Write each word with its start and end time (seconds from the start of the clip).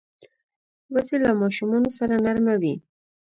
وزې 0.93 1.17
له 1.25 1.31
ماشومانو 1.41 1.89
سره 1.97 2.13
نرمه 2.25 2.55
وي 2.61 2.75